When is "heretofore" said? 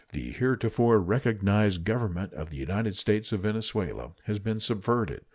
0.31-0.97